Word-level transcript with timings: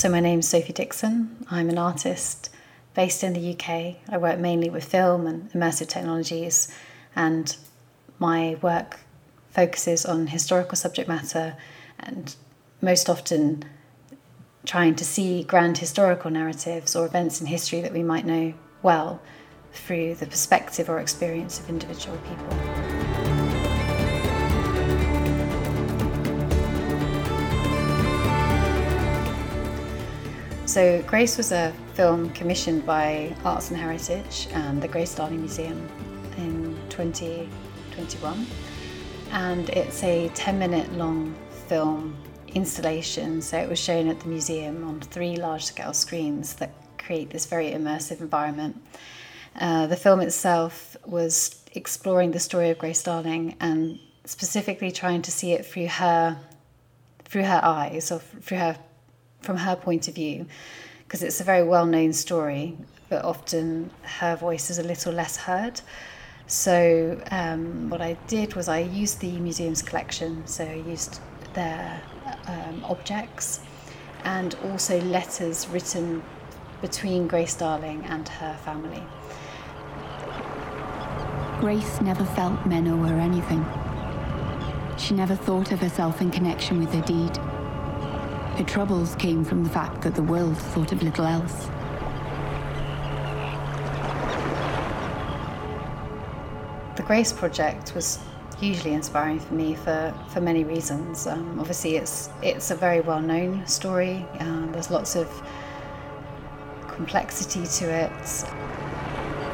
So, 0.00 0.08
my 0.08 0.20
name's 0.20 0.48
Sophie 0.48 0.72
Dixon. 0.72 1.36
I'm 1.50 1.68
an 1.68 1.76
artist 1.76 2.48
based 2.94 3.22
in 3.22 3.34
the 3.34 3.52
UK. 3.52 3.96
I 4.08 4.16
work 4.16 4.38
mainly 4.38 4.70
with 4.70 4.82
film 4.82 5.26
and 5.26 5.52
immersive 5.52 5.88
technologies, 5.88 6.74
and 7.14 7.54
my 8.18 8.56
work 8.62 9.00
focuses 9.50 10.06
on 10.06 10.28
historical 10.28 10.76
subject 10.76 11.06
matter 11.06 11.54
and 11.98 12.34
most 12.80 13.10
often 13.10 13.62
trying 14.64 14.94
to 14.94 15.04
see 15.04 15.44
grand 15.44 15.76
historical 15.76 16.30
narratives 16.30 16.96
or 16.96 17.04
events 17.04 17.42
in 17.42 17.48
history 17.48 17.82
that 17.82 17.92
we 17.92 18.02
might 18.02 18.24
know 18.24 18.54
well 18.80 19.20
through 19.74 20.14
the 20.14 20.24
perspective 20.24 20.88
or 20.88 20.98
experience 20.98 21.60
of 21.60 21.68
individual 21.68 22.16
people. 22.26 22.99
So, 30.70 31.02
Grace 31.02 31.36
was 31.36 31.50
a 31.50 31.74
film 31.94 32.30
commissioned 32.30 32.86
by 32.86 33.34
Arts 33.44 33.70
and 33.70 33.76
Heritage 33.76 34.46
and 34.52 34.80
the 34.80 34.86
Grace 34.86 35.12
Darling 35.12 35.40
Museum 35.40 35.88
in 36.36 36.78
2021. 36.90 38.46
And 39.32 39.68
it's 39.70 40.04
a 40.04 40.28
10 40.28 40.60
minute 40.60 40.92
long 40.92 41.34
film 41.66 42.16
installation. 42.54 43.42
So, 43.42 43.58
it 43.58 43.68
was 43.68 43.80
shown 43.80 44.06
at 44.06 44.20
the 44.20 44.28
museum 44.28 44.86
on 44.86 45.00
three 45.00 45.34
large 45.34 45.64
scale 45.64 45.92
screens 45.92 46.54
that 46.54 46.70
create 46.98 47.30
this 47.30 47.46
very 47.46 47.72
immersive 47.72 48.20
environment. 48.20 48.80
Uh, 49.60 49.88
the 49.88 49.96
film 49.96 50.20
itself 50.20 50.96
was 51.04 51.64
exploring 51.72 52.30
the 52.30 52.38
story 52.38 52.70
of 52.70 52.78
Grace 52.78 53.02
Darling 53.02 53.56
and 53.58 53.98
specifically 54.24 54.92
trying 54.92 55.22
to 55.22 55.32
see 55.32 55.50
it 55.50 55.66
through 55.66 55.88
her 55.88 56.38
through 57.24 57.44
her 57.44 57.60
eyes 57.64 58.12
or 58.12 58.20
through 58.20 58.58
her 58.58 58.76
from 59.40 59.56
her 59.56 59.76
point 59.76 60.08
of 60.08 60.14
view 60.14 60.46
because 61.06 61.22
it's 61.22 61.40
a 61.40 61.44
very 61.44 61.62
well-known 61.62 62.12
story 62.12 62.76
but 63.08 63.24
often 63.24 63.90
her 64.02 64.36
voice 64.36 64.70
is 64.70 64.78
a 64.78 64.82
little 64.82 65.12
less 65.12 65.36
heard 65.36 65.80
so 66.46 67.20
um, 67.30 67.88
what 67.90 68.00
I 68.00 68.16
did 68.26 68.54
was 68.54 68.68
I 68.68 68.80
used 68.80 69.20
the 69.20 69.32
museum's 69.38 69.82
collection 69.82 70.46
so 70.46 70.64
I 70.64 70.74
used 70.74 71.20
their 71.54 72.00
um, 72.46 72.84
objects 72.84 73.60
and 74.24 74.54
also 74.64 75.00
letters 75.02 75.68
written 75.68 76.22
between 76.80 77.26
Grace 77.26 77.54
Darling 77.54 78.04
and 78.06 78.28
her 78.28 78.56
family. 78.64 79.02
Grace 81.60 82.00
never 82.00 82.24
felt 82.24 82.64
men 82.66 82.88
owe 82.88 83.02
her 83.04 83.18
anything. 83.18 83.64
She 84.98 85.14
never 85.14 85.34
thought 85.34 85.72
of 85.72 85.80
herself 85.80 86.20
in 86.20 86.30
connection 86.30 86.78
with 86.78 86.92
her 86.94 87.02
deed. 87.02 87.38
Her 88.60 88.66
troubles 88.66 89.14
came 89.14 89.42
from 89.42 89.64
the 89.64 89.70
fact 89.70 90.02
that 90.02 90.14
the 90.14 90.22
world 90.22 90.54
thought 90.54 90.92
of 90.92 91.02
little 91.02 91.24
else. 91.24 91.64
The 96.94 97.02
Grace 97.02 97.32
Project 97.32 97.94
was 97.94 98.18
hugely 98.58 98.92
inspiring 98.92 99.40
for 99.40 99.54
me 99.54 99.76
for, 99.76 100.14
for 100.28 100.42
many 100.42 100.64
reasons. 100.64 101.26
Um, 101.26 101.58
obviously, 101.58 101.96
it's 101.96 102.28
it's 102.42 102.70
a 102.70 102.74
very 102.74 103.00
well 103.00 103.22
known 103.22 103.66
story. 103.66 104.26
Um, 104.40 104.70
there's 104.72 104.90
lots 104.90 105.16
of 105.16 105.26
complexity 106.86 107.64
to 107.78 107.90
it. 107.90 108.12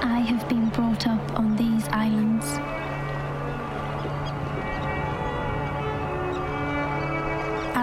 I 0.02 0.18
have 0.18 0.48
been 0.48 0.68
brought 0.70 1.06
up 1.06 1.38
on 1.38 1.54
these 1.54 1.86
islands. 1.92 2.75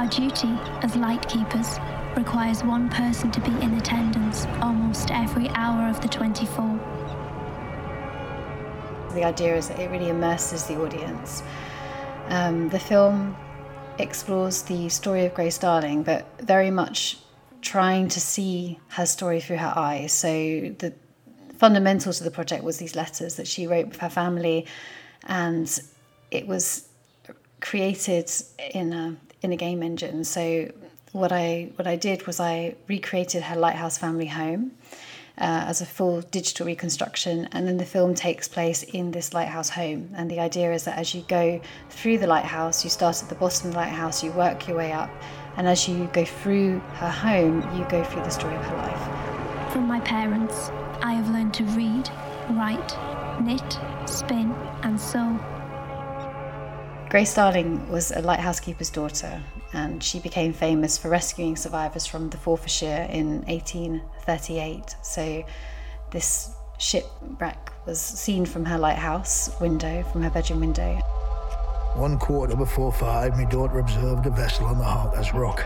Our 0.04 0.10
duty 0.10 0.50
as 0.82 0.98
light 0.98 1.26
keepers 1.30 1.80
requires 2.18 2.62
one 2.62 2.90
person 2.90 3.32
to 3.32 3.40
be 3.40 3.52
in 3.62 3.74
attendance 3.76 4.46
almost 4.62 5.12
every 5.12 5.48
hour 5.52 5.88
of 5.88 6.02
the 6.02 6.10
24. 6.10 6.78
The 9.14 9.24
idea 9.24 9.56
is 9.56 9.70
that 9.70 9.80
it 9.80 9.90
really 9.90 10.10
immerses 10.10 10.66
the 10.66 10.76
audience. 10.76 11.42
Um, 12.28 12.68
the 12.68 12.80
film 12.80 13.38
explores 13.98 14.64
the 14.64 14.90
story 14.90 15.26
of 15.26 15.34
Grace 15.36 15.58
Darling, 15.58 16.04
but 16.04 16.28
very 16.42 16.70
much 16.70 17.20
trying 17.62 18.10
to 18.10 18.20
see 18.20 18.82
her 18.90 19.06
story 19.06 19.40
through 19.40 19.60
her 19.60 19.72
eyes. 19.74 20.12
So 20.12 20.28
the 20.80 20.94
fundamentals 21.60 22.20
of 22.20 22.26
the 22.26 22.32
project 22.32 22.66
was 22.66 22.78
these 22.78 22.94
letters 22.94 23.36
that 23.36 23.48
she 23.48 23.68
wrote 23.68 23.88
with 23.88 24.00
her 24.00 24.10
family, 24.10 24.66
and 25.24 25.80
it 26.30 26.46
was 26.46 26.90
created 27.62 28.30
in 28.74 28.92
a 28.92 29.16
in 29.44 29.52
a 29.52 29.58
game 29.58 29.84
engine. 29.84 30.24
So 30.24 30.72
what 31.12 31.32
I 31.32 31.70
what 31.76 31.88
I 31.88 31.96
did 31.96 32.26
was 32.26 32.40
I 32.40 32.76
recreated 32.88 33.44
her 33.44 33.56
lighthouse 33.56 33.98
family 33.98 34.28
home. 34.28 34.72
Uh, 35.36 35.66
as 35.66 35.82
a 35.82 35.86
full 35.86 36.22
digital 36.22 36.64
reconstruction, 36.68 37.50
and 37.54 37.68
then 37.68 37.78
the 37.78 37.86
film 37.86 38.14
takes 38.14 38.48
place 38.48 38.84
in 38.84 39.10
this 39.10 39.34
lighthouse 39.34 39.68
home. 39.68 40.08
And 40.14 40.30
the 40.30 40.40
idea 40.40 40.72
is 40.72 40.84
that 40.84 41.00
as 41.00 41.16
you 41.16 41.24
go 41.28 41.60
through 41.90 42.20
the 42.20 42.28
lighthouse, 42.28 42.84
you 42.84 42.92
start 42.92 43.24
at 43.24 43.30
the 43.30 43.36
bottom 43.36 43.70
of 43.70 43.74
the 43.74 43.80
lighthouse, 43.80 44.24
you 44.24 44.32
work 44.34 44.68
your 44.68 44.78
way 44.78 44.92
up, 44.92 45.10
and 45.58 45.68
as 45.68 45.88
you 45.90 46.08
go 46.14 46.24
through 46.24 46.78
her 47.02 47.10
home, 47.10 47.62
you 47.76 47.84
go 47.86 48.04
through 48.04 48.22
the 48.22 48.30
story 48.30 48.56
of 48.56 48.64
her 48.64 48.78
life. 48.78 49.74
From 49.74 49.88
my 49.88 50.00
parents, 50.02 50.70
I 51.02 51.14
have 51.14 51.28
learned 51.32 51.56
to 51.56 51.64
read, 51.64 52.12
write, 52.52 52.96
knit, 53.42 53.80
spin, 54.06 54.54
and 54.84 55.02
sew. 55.02 55.40
Grace 57.14 57.36
Darling 57.36 57.92
was 57.92 58.10
a 58.10 58.24
lighthouse 58.24 58.60
keeper's 58.60 58.90
daughter, 58.90 59.40
and 59.72 60.04
she 60.04 60.20
became 60.20 60.52
famous 60.52 60.98
for 60.98 61.10
rescuing 61.10 61.56
survivors 61.56 62.08
from 62.08 62.32
the 62.32 62.38
Forfarshire 62.38 63.08
in 63.12 63.44
1838. 63.44 64.96
So, 65.04 65.44
this 66.10 66.56
shipwreck 66.80 67.72
was 67.86 68.02
seen 68.02 68.48
from 68.48 68.66
her 68.66 68.80
lighthouse 68.80 69.52
window, 69.62 70.02
from 70.12 70.24
her 70.24 70.32
bedroom 70.32 70.62
window. 70.62 70.96
One 71.94 72.18
quarter 72.18 72.56
before 72.56 72.92
five, 72.92 73.38
my 73.38 73.46
daughter 73.46 73.78
observed 73.78 74.26
a 74.26 74.32
vessel 74.32 74.66
on 74.66 74.80
the 74.80 74.84
Harker's 74.84 75.36
Rock. 75.36 75.64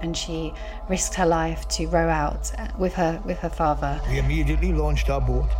And 0.00 0.16
she 0.16 0.54
risked 0.88 1.16
her 1.16 1.26
life 1.26 1.66
to 1.70 1.88
row 1.88 2.08
out 2.08 2.52
with 2.78 2.94
her 2.94 3.20
with 3.24 3.40
her 3.40 3.50
father. 3.50 4.00
We 4.08 4.20
immediately 4.20 4.72
launched 4.72 5.10
our 5.10 5.20
boat 5.20 5.50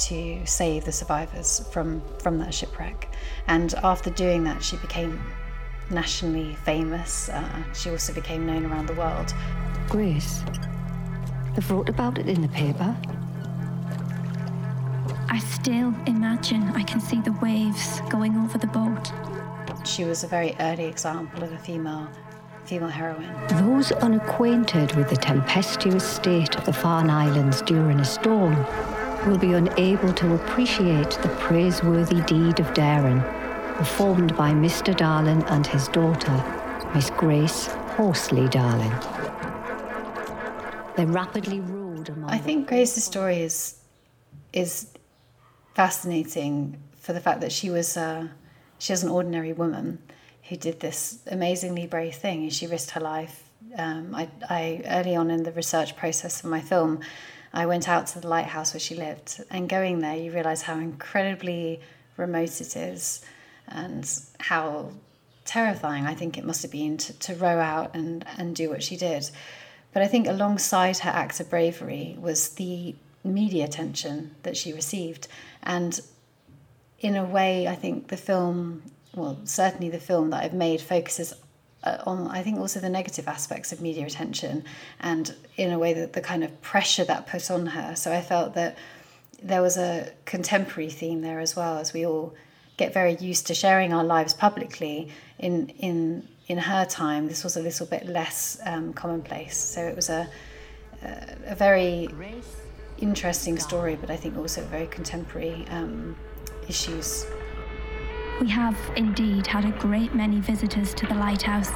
to 0.00 0.44
save 0.46 0.84
the 0.84 0.92
survivors 0.92 1.66
from 1.70 2.02
from 2.18 2.38
that 2.38 2.54
shipwreck. 2.54 3.08
And 3.46 3.74
after 3.82 4.10
doing 4.10 4.44
that, 4.44 4.62
she 4.62 4.76
became 4.78 5.20
nationally 5.90 6.54
famous. 6.64 7.28
Uh, 7.28 7.72
she 7.74 7.90
also 7.90 8.12
became 8.12 8.46
known 8.46 8.64
around 8.66 8.86
the 8.86 8.94
world. 8.94 9.34
Grace, 9.88 10.42
they've 11.54 11.70
wrote 11.70 11.88
about 11.88 12.18
it 12.18 12.28
in 12.28 12.40
the 12.40 12.48
paper. 12.48 12.96
I 15.28 15.38
still 15.38 15.94
imagine 16.06 16.62
I 16.74 16.82
can 16.82 17.00
see 17.00 17.20
the 17.20 17.32
waves 17.42 18.00
going 18.08 18.36
over 18.36 18.58
the 18.58 18.66
boat. 18.68 19.12
She 19.84 20.04
was 20.04 20.24
a 20.24 20.26
very 20.26 20.54
early 20.60 20.84
example 20.84 21.42
of 21.42 21.52
a 21.52 21.58
female 21.58 22.08
female 22.64 22.88
heroine. 22.88 23.28
Those 23.48 23.90
unacquainted 23.90 24.94
with 24.94 25.08
the 25.08 25.16
tempestuous 25.16 26.04
state 26.04 26.56
of 26.56 26.64
the 26.66 26.72
Farne 26.72 27.10
Islands 27.10 27.62
during 27.62 27.98
a 27.98 28.04
storm 28.04 28.54
will 29.26 29.38
be 29.38 29.52
unable 29.52 30.12
to 30.14 30.34
appreciate 30.34 31.10
the 31.22 31.28
praiseworthy 31.40 32.20
deed 32.22 32.60
of 32.60 32.72
daring 32.74 33.20
performed 33.76 34.36
by 34.36 34.50
Mr. 34.50 34.94
Darling 34.96 35.42
and 35.44 35.66
his 35.66 35.88
daughter, 35.88 36.44
Miss 36.94 37.10
Grace 37.10 37.66
Horsley 37.96 38.48
Darling. 38.48 38.92
They 40.96 41.06
rapidly 41.06 41.60
ruled 41.60 42.08
among 42.08 42.30
I 42.30 42.38
think 42.38 42.68
Grace's 42.68 43.04
story 43.04 43.40
is 43.40 43.76
is 44.52 44.88
fascinating 45.74 46.76
for 46.98 47.12
the 47.12 47.20
fact 47.20 47.40
that 47.40 47.52
she 47.52 47.70
was 47.70 47.96
uh, 47.96 48.28
she 48.78 48.92
was 48.92 49.02
an 49.02 49.10
ordinary 49.10 49.52
woman 49.52 49.98
who 50.48 50.56
did 50.56 50.80
this 50.80 51.20
amazingly 51.26 51.86
brave 51.86 52.14
thing 52.14 52.42
and 52.42 52.52
she 52.52 52.66
risked 52.66 52.90
her 52.90 53.00
life. 53.00 53.44
Um, 53.78 54.14
I, 54.14 54.28
I 54.48 54.82
early 54.86 55.14
on 55.14 55.30
in 55.30 55.44
the 55.44 55.52
research 55.52 55.96
process 55.96 56.42
of 56.42 56.50
my 56.50 56.60
film, 56.60 57.00
I 57.52 57.66
went 57.66 57.88
out 57.88 58.06
to 58.08 58.20
the 58.20 58.28
lighthouse 58.28 58.72
where 58.72 58.80
she 58.80 58.94
lived, 58.94 59.42
and 59.50 59.68
going 59.68 60.00
there, 60.00 60.16
you 60.16 60.32
realise 60.32 60.62
how 60.62 60.78
incredibly 60.78 61.80
remote 62.16 62.60
it 62.60 62.76
is, 62.76 63.24
and 63.66 64.08
how 64.38 64.92
terrifying 65.44 66.06
I 66.06 66.14
think 66.14 66.38
it 66.38 66.44
must 66.44 66.62
have 66.62 66.70
been 66.70 66.96
to, 66.98 67.12
to 67.20 67.34
row 67.34 67.58
out 67.58 67.94
and, 67.94 68.24
and 68.36 68.54
do 68.54 68.70
what 68.70 68.82
she 68.82 68.96
did. 68.96 69.28
But 69.92 70.02
I 70.02 70.06
think 70.06 70.28
alongside 70.28 70.98
her 70.98 71.10
act 71.10 71.40
of 71.40 71.50
bravery 71.50 72.16
was 72.20 72.50
the 72.50 72.94
media 73.24 73.64
attention 73.64 74.36
that 74.44 74.56
she 74.56 74.72
received, 74.72 75.26
and 75.62 76.00
in 77.00 77.16
a 77.16 77.24
way, 77.24 77.66
I 77.66 77.74
think 77.74 78.08
the 78.08 78.16
film, 78.16 78.82
well, 79.14 79.38
certainly 79.44 79.88
the 79.88 79.98
film 79.98 80.30
that 80.30 80.44
I've 80.44 80.54
made 80.54 80.80
focuses 80.80 81.34
uh, 81.84 81.98
on, 82.06 82.28
I 82.28 82.42
think, 82.42 82.58
also 82.58 82.80
the 82.80 82.88
negative 82.88 83.28
aspects 83.28 83.72
of 83.72 83.80
media 83.80 84.06
attention 84.06 84.64
and 85.00 85.34
in 85.56 85.72
a 85.72 85.78
way 85.78 85.92
that 85.94 86.12
the 86.12 86.20
kind 86.20 86.44
of 86.44 86.60
pressure 86.62 87.04
that 87.04 87.26
put 87.26 87.50
on 87.50 87.66
her. 87.66 87.96
So 87.96 88.12
I 88.12 88.20
felt 88.20 88.54
that 88.54 88.76
there 89.42 89.62
was 89.62 89.76
a 89.78 90.12
contemporary 90.26 90.90
theme 90.90 91.22
there 91.22 91.40
as 91.40 91.56
well 91.56 91.78
as 91.78 91.92
we 91.92 92.06
all 92.06 92.34
get 92.76 92.92
very 92.92 93.16
used 93.16 93.46
to 93.46 93.54
sharing 93.54 93.92
our 93.92 94.04
lives 94.04 94.34
publicly 94.34 95.10
in 95.38 95.68
in 95.78 96.28
in 96.50 96.58
her 96.58 96.84
time, 96.84 97.28
this 97.28 97.44
was 97.44 97.56
a 97.56 97.62
little 97.62 97.86
bit 97.86 98.06
less 98.06 98.58
um, 98.66 98.92
commonplace. 98.92 99.56
So 99.56 99.82
it 99.82 99.94
was 99.94 100.10
a, 100.10 100.28
a, 101.46 101.54
very 101.54 102.08
interesting 102.98 103.56
story, 103.56 103.94
but 103.94 104.10
I 104.10 104.16
think 104.16 104.36
also 104.36 104.64
very 104.64 104.88
contemporary 104.88 105.64
um, 105.70 106.16
issues. 106.68 107.24
We 108.40 108.48
have 108.48 108.78
indeed 108.96 109.46
had 109.46 109.66
a 109.66 109.70
great 109.72 110.14
many 110.14 110.40
visitors 110.40 110.94
to 110.94 111.06
the 111.06 111.14
lighthouse. 111.14 111.70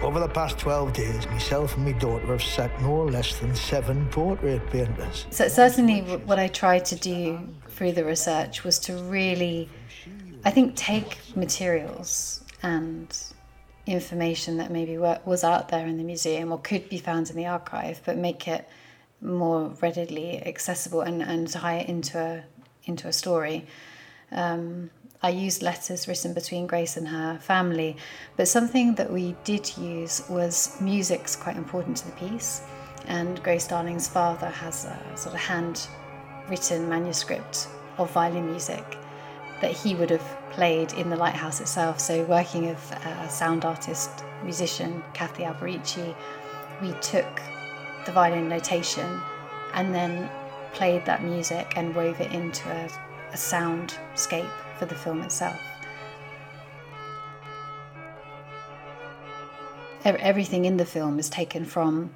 Over 0.00 0.20
the 0.20 0.28
past 0.28 0.56
12 0.60 0.92
days, 0.92 1.26
myself 1.26 1.76
and 1.76 1.84
my 1.84 1.92
daughter 1.92 2.26
have 2.26 2.42
set 2.42 2.80
no 2.80 3.02
less 3.02 3.36
than 3.40 3.56
seven 3.56 4.06
portrait 4.10 4.64
painters. 4.70 5.26
So 5.30 5.48
certainly 5.48 6.02
what 6.02 6.38
I 6.38 6.46
tried 6.46 6.84
to 6.86 6.94
do 6.94 7.40
through 7.70 7.92
the 7.92 8.04
research 8.04 8.62
was 8.62 8.78
to 8.80 8.94
really, 8.94 9.68
I 10.44 10.52
think, 10.52 10.76
take 10.76 11.18
materials 11.34 12.44
and 12.62 13.12
information 13.86 14.58
that 14.58 14.70
maybe 14.70 14.96
was 14.96 15.42
out 15.42 15.70
there 15.70 15.88
in 15.88 15.98
the 15.98 16.04
museum 16.04 16.52
or 16.52 16.58
could 16.58 16.88
be 16.88 16.98
found 16.98 17.30
in 17.30 17.36
the 17.36 17.46
archive, 17.46 18.00
but 18.04 18.16
make 18.16 18.46
it 18.46 18.68
more 19.20 19.74
readily 19.82 20.40
accessible 20.46 21.00
and, 21.00 21.20
and 21.20 21.48
tie 21.48 21.78
it 21.78 21.88
into 21.88 22.16
a 22.16 22.44
into 22.88 23.08
a 23.08 23.12
story. 23.12 23.66
Um, 24.32 24.90
I 25.22 25.30
used 25.30 25.62
letters 25.62 26.06
written 26.06 26.32
between 26.32 26.66
Grace 26.66 26.96
and 26.96 27.08
her 27.08 27.38
family, 27.38 27.96
but 28.36 28.46
something 28.46 28.94
that 28.94 29.12
we 29.12 29.34
did 29.44 29.76
use 29.76 30.22
was 30.28 30.80
music's 30.80 31.34
quite 31.34 31.56
important 31.56 31.96
to 31.98 32.06
the 32.06 32.12
piece. 32.12 32.62
And 33.06 33.42
Grace 33.42 33.66
Darling's 33.66 34.06
father 34.06 34.48
has 34.48 34.84
a 34.84 34.98
sort 35.16 35.34
of 35.34 35.40
hand-written 35.40 36.88
manuscript 36.88 37.68
of 37.96 38.10
violin 38.12 38.50
music 38.50 38.96
that 39.60 39.72
he 39.72 39.94
would 39.96 40.10
have 40.10 40.36
played 40.50 40.92
in 40.92 41.10
the 41.10 41.16
lighthouse 41.16 41.60
itself. 41.60 41.98
So, 41.98 42.22
working 42.24 42.68
with 42.68 42.94
sound 43.28 43.64
artist, 43.64 44.10
musician, 44.44 45.02
Kathy 45.14 45.42
Alberici, 45.42 46.14
we 46.80 46.92
took 47.00 47.40
the 48.06 48.12
violin 48.12 48.48
notation 48.48 49.20
and 49.74 49.92
then 49.94 50.30
played 50.78 51.04
that 51.06 51.24
music 51.24 51.72
and 51.76 51.92
wove 51.92 52.20
it 52.20 52.30
into 52.30 52.68
a, 52.70 52.84
a 53.32 53.36
soundscape 53.36 54.48
for 54.78 54.86
the 54.86 54.94
film 54.94 55.20
itself. 55.22 55.60
Everything 60.04 60.64
in 60.64 60.76
the 60.76 60.84
film 60.86 61.18
is 61.18 61.28
taken 61.28 61.64
from 61.64 62.10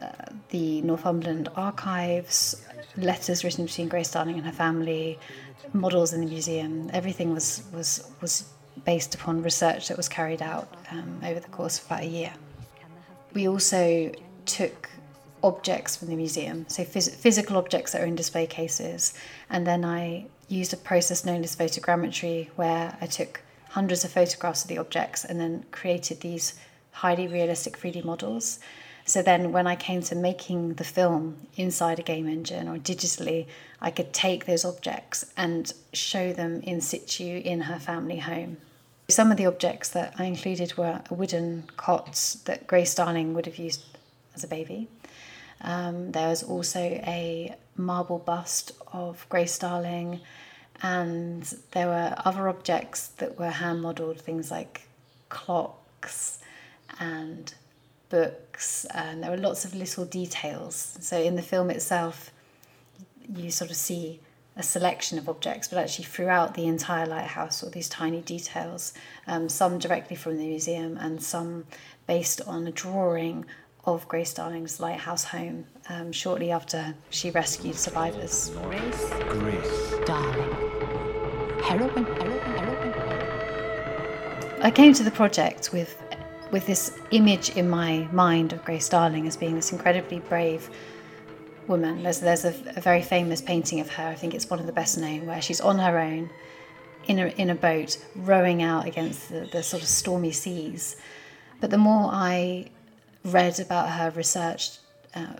uh, 0.00 0.08
the 0.50 0.82
Northumberland 0.82 1.48
archives, 1.56 2.62
letters 2.98 3.42
written 3.42 3.64
between 3.64 3.88
Grace 3.88 4.10
Darling 4.10 4.36
and 4.36 4.44
her 4.44 4.52
family, 4.52 5.18
models 5.72 6.12
in 6.12 6.20
the 6.20 6.26
museum. 6.26 6.90
Everything 6.92 7.32
was 7.32 7.62
was 7.72 8.08
was 8.20 8.44
based 8.84 9.14
upon 9.14 9.42
research 9.42 9.88
that 9.88 9.96
was 9.96 10.08
carried 10.08 10.42
out 10.42 10.68
um, 10.90 11.18
over 11.24 11.40
the 11.40 11.48
course 11.48 11.78
of 11.78 11.86
about 11.86 12.02
a 12.02 12.06
year. 12.06 12.34
We 13.32 13.48
also 13.48 14.12
took 14.44 14.90
objects 15.42 15.96
from 15.96 16.08
the 16.08 16.16
museum, 16.16 16.66
so 16.68 16.84
phys- 16.84 17.14
physical 17.14 17.56
objects 17.56 17.92
that 17.92 18.02
are 18.02 18.06
in 18.06 18.14
display 18.14 18.46
cases, 18.46 19.14
and 19.50 19.66
then 19.66 19.84
I 19.84 20.26
used 20.48 20.72
a 20.72 20.76
process 20.76 21.24
known 21.24 21.42
as 21.42 21.56
photogrammetry, 21.56 22.48
where 22.56 22.96
I 23.00 23.06
took 23.06 23.40
hundreds 23.70 24.04
of 24.04 24.12
photographs 24.12 24.62
of 24.62 24.68
the 24.68 24.78
objects 24.78 25.24
and 25.24 25.40
then 25.40 25.64
created 25.70 26.20
these 26.20 26.54
highly 26.92 27.28
realistic 27.28 27.78
3D 27.78 28.04
models. 28.04 28.58
So 29.04 29.22
then, 29.22 29.52
when 29.52 29.66
I 29.66 29.76
came 29.76 30.02
to 30.02 30.16
making 30.16 30.74
the 30.74 30.84
film 30.84 31.36
inside 31.56 32.00
a 32.00 32.02
game 32.02 32.26
engine 32.26 32.68
or 32.68 32.76
digitally, 32.76 33.46
I 33.80 33.90
could 33.90 34.12
take 34.12 34.46
those 34.46 34.64
objects 34.64 35.26
and 35.36 35.72
show 35.92 36.32
them 36.32 36.60
in 36.62 36.80
situ 36.80 37.40
in 37.44 37.62
her 37.62 37.78
family 37.78 38.18
home. 38.18 38.56
Some 39.08 39.30
of 39.30 39.36
the 39.36 39.46
objects 39.46 39.90
that 39.90 40.14
I 40.18 40.24
included 40.24 40.76
were 40.76 41.02
wooden 41.10 41.64
cots 41.76 42.34
that 42.46 42.66
Grace 42.66 42.94
Darling 42.94 43.34
would 43.34 43.46
have 43.46 43.58
used 43.58 43.84
as 44.36 44.44
a 44.44 44.48
baby. 44.48 44.88
Um, 45.62 46.12
there 46.12 46.28
was 46.28 46.42
also 46.42 46.78
a 46.78 47.56
marble 47.76 48.18
bust 48.18 48.72
of 48.92 49.26
Grace 49.28 49.58
Darling, 49.58 50.20
and 50.82 51.42
there 51.72 51.86
were 51.86 52.14
other 52.24 52.48
objects 52.48 53.08
that 53.08 53.38
were 53.38 53.50
hand 53.50 53.80
modelled, 53.80 54.20
things 54.20 54.50
like 54.50 54.82
clocks 55.28 56.38
and 57.00 57.54
books, 58.10 58.84
and 58.94 59.22
there 59.22 59.30
were 59.30 59.36
lots 59.36 59.64
of 59.64 59.74
little 59.74 60.04
details. 60.04 60.98
So 61.00 61.18
in 61.18 61.34
the 61.36 61.42
film 61.42 61.70
itself, 61.70 62.30
you 63.34 63.50
sort 63.50 63.70
of 63.70 63.76
see 63.76 64.20
a 64.58 64.62
selection 64.62 65.18
of 65.18 65.28
objects, 65.28 65.68
but 65.68 65.78
actually 65.78 66.04
throughout 66.04 66.54
the 66.54 66.66
entire 66.66 67.06
lighthouse, 67.06 67.62
all 67.62 67.70
these 67.70 67.88
tiny 67.88 68.22
details, 68.22 68.94
um, 69.26 69.48
some 69.48 69.78
directly 69.78 70.16
from 70.16 70.38
the 70.38 70.46
museum 70.46 70.96
and 70.96 71.22
some 71.22 71.66
based 72.06 72.40
on 72.46 72.66
a 72.66 72.72
drawing 72.72 73.44
of 73.86 74.06
Grace 74.08 74.34
Darling's 74.34 74.80
lighthouse 74.80 75.24
home 75.24 75.64
um, 75.88 76.10
shortly 76.12 76.50
after 76.50 76.94
she 77.10 77.30
rescued 77.30 77.76
survivors. 77.76 78.50
Grace, 78.64 79.10
Grace. 79.28 79.94
Darling. 80.04 80.52
Heroine, 81.62 82.04
heroine, 82.04 82.92
heroine. 82.92 83.26
I 84.62 84.70
came 84.70 84.92
to 84.94 85.04
the 85.04 85.10
project 85.10 85.72
with 85.72 86.02
with 86.50 86.66
this 86.66 86.98
image 87.10 87.50
in 87.50 87.68
my 87.68 88.08
mind 88.12 88.52
of 88.52 88.64
Grace 88.64 88.88
Darling 88.88 89.26
as 89.26 89.36
being 89.36 89.56
this 89.56 89.72
incredibly 89.72 90.20
brave 90.20 90.70
woman. 91.66 92.02
There's, 92.02 92.20
there's 92.20 92.44
a, 92.44 92.54
a, 92.76 92.80
very 92.80 93.02
famous 93.02 93.42
painting 93.42 93.80
of 93.80 93.90
her, 93.90 94.06
I 94.06 94.14
think 94.14 94.32
it's 94.32 94.48
one 94.48 94.60
of 94.60 94.66
the 94.66 94.72
best 94.72 94.96
known, 94.96 95.26
where 95.26 95.42
she's 95.42 95.60
on 95.60 95.78
her 95.78 95.98
own 95.98 96.30
in 97.06 97.18
a, 97.18 97.26
in 97.26 97.50
a 97.50 97.54
boat 97.54 97.98
rowing 98.14 98.62
out 98.62 98.86
against 98.86 99.28
the, 99.28 99.48
the 99.50 99.62
sort 99.62 99.82
of 99.82 99.88
stormy 99.88 100.30
seas. 100.30 100.96
But 101.60 101.70
the 101.70 101.78
more 101.78 102.10
I 102.12 102.70
read 103.26 103.60
about 103.60 103.90
her, 103.90 104.10
researched, 104.10 104.80
uh, 105.14 105.34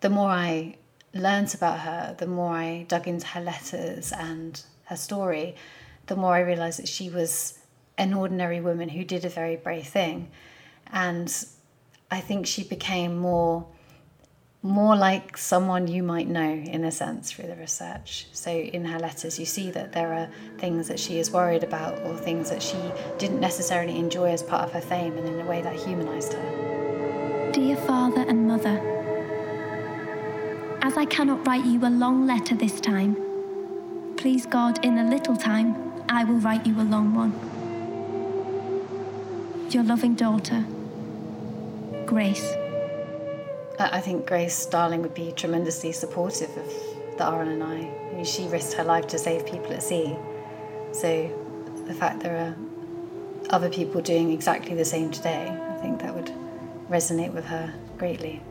the 0.00 0.10
more 0.10 0.28
I 0.28 0.76
learnt 1.12 1.54
about 1.54 1.80
her, 1.80 2.14
the 2.18 2.26
more 2.26 2.54
I 2.54 2.84
dug 2.88 3.08
into 3.08 3.26
her 3.28 3.40
letters 3.40 4.12
and 4.12 4.62
her 4.84 4.96
story, 4.96 5.56
the 6.06 6.16
more 6.16 6.34
I 6.34 6.40
realised 6.40 6.78
that 6.78 6.88
she 6.88 7.10
was 7.10 7.58
an 7.96 8.12
ordinary 8.12 8.60
woman 8.60 8.88
who 8.88 9.04
did 9.04 9.24
a 9.24 9.28
very 9.28 9.56
brave 9.56 9.86
thing. 9.86 10.28
And 10.92 11.32
I 12.10 12.20
think 12.20 12.46
she 12.46 12.64
became 12.64 13.16
more 13.16 13.66
more 14.64 14.96
like 14.96 15.36
someone 15.36 15.86
you 15.86 16.02
might 16.02 16.26
know 16.26 16.50
in 16.50 16.84
a 16.84 16.90
sense 16.90 17.30
through 17.30 17.46
the 17.46 17.54
research. 17.56 18.26
So 18.32 18.50
in 18.50 18.86
her 18.86 18.98
letters, 18.98 19.38
you 19.38 19.44
see 19.44 19.70
that 19.72 19.92
there 19.92 20.14
are 20.14 20.30
things 20.56 20.88
that 20.88 20.98
she 20.98 21.18
is 21.18 21.30
worried 21.30 21.62
about 21.62 21.98
or 22.06 22.16
things 22.16 22.48
that 22.48 22.62
she 22.62 22.78
didn't 23.18 23.40
necessarily 23.40 23.98
enjoy 23.98 24.30
as 24.30 24.42
part 24.42 24.64
of 24.64 24.72
her 24.72 24.80
fame 24.80 25.18
and 25.18 25.28
in 25.28 25.38
a 25.38 25.44
way 25.44 25.60
that 25.60 25.76
humanized 25.76 26.32
her. 26.32 27.50
Dear 27.52 27.76
father 27.76 28.22
and 28.22 28.48
mother, 28.48 28.78
as 30.80 30.96
I 30.96 31.04
cannot 31.04 31.46
write 31.46 31.66
you 31.66 31.84
a 31.84 31.90
long 31.90 32.26
letter 32.26 32.54
this 32.54 32.80
time, 32.80 33.16
please 34.16 34.46
God, 34.46 34.82
in 34.82 34.96
a 34.96 35.04
little 35.04 35.36
time, 35.36 35.76
I 36.08 36.24
will 36.24 36.38
write 36.38 36.66
you 36.66 36.80
a 36.80 36.88
long 36.88 37.14
one. 37.14 37.32
Your 39.70 39.82
loving 39.82 40.14
daughter, 40.14 40.64
Grace. 42.06 42.63
I 43.78 44.00
think 44.00 44.26
Grace 44.26 44.66
Darling 44.66 45.02
would 45.02 45.14
be 45.14 45.32
tremendously 45.32 45.90
supportive 45.92 46.50
of 46.56 46.66
the 47.18 47.24
RNLI. 47.24 48.10
I 48.10 48.14
mean, 48.14 48.24
she 48.24 48.46
risked 48.46 48.74
her 48.74 48.84
life 48.84 49.06
to 49.08 49.18
save 49.18 49.46
people 49.46 49.72
at 49.72 49.82
sea. 49.82 50.16
So 50.92 51.30
the 51.86 51.94
fact 51.94 52.20
there 52.20 52.36
are 52.36 52.56
other 53.50 53.68
people 53.68 54.00
doing 54.00 54.30
exactly 54.32 54.74
the 54.74 54.84
same 54.84 55.10
today, 55.10 55.48
I 55.48 55.74
think 55.80 56.00
that 56.00 56.14
would 56.14 56.32
resonate 56.88 57.32
with 57.32 57.44
her 57.46 57.74
greatly. 57.98 58.42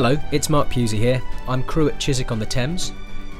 Hello, 0.00 0.16
it's 0.30 0.48
Mark 0.48 0.68
Pusey 0.68 0.96
here. 0.96 1.20
I'm 1.48 1.64
crew 1.64 1.88
at 1.88 1.98
Chiswick 1.98 2.30
on 2.30 2.38
the 2.38 2.46
Thames. 2.46 2.92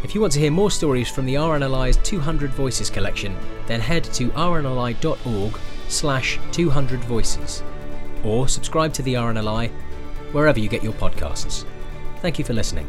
If 0.03 0.12
you 0.12 0.21
want 0.21 0.33
to 0.33 0.41
hear 0.41 0.50
more 0.50 0.73
stories 0.73 1.09
from 1.09 1.25
the 1.25 1.37
RNLI's 1.37 1.99
200 1.99 2.50
Voices 2.50 2.91
collection, 2.91 3.37
then 3.69 3.81
head 3.81 4.03
to 4.03 4.31
rnli.org 4.31 5.59
slash 5.87 6.41
200 6.50 6.99
voices 7.05 7.62
or 8.25 8.49
subscribe 8.49 8.93
to 8.95 9.03
the 9.03 9.15
RNLI 9.15 9.71
wherever 10.33 10.59
you 10.59 10.69
get 10.69 10.83
your 10.83 10.95
podcasts. 10.95 11.65
Thank 12.23 12.41
you 12.41 12.45
for 12.45 12.55
listening. 12.55 12.88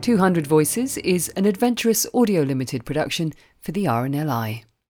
Two 0.00 0.16
Hundred 0.16 0.48
Voices 0.48 0.98
is 0.98 1.28
an 1.36 1.44
adventurous 1.44 2.08
audio 2.12 2.42
limited 2.42 2.84
production 2.84 3.32
for 3.60 3.70
the 3.70 3.84
RNLI. 3.84 4.64